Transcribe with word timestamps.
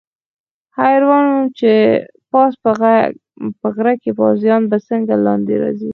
حیران 0.77 1.25
وم 1.31 1.47
چې 1.57 1.71
پاس 2.31 2.53
په 3.61 3.65
غره 3.75 3.93
کې 4.01 4.11
پوځیان 4.19 4.61
به 4.69 4.77
څنګه 4.89 5.13
لاندې 5.25 5.53
راځي. 5.61 5.89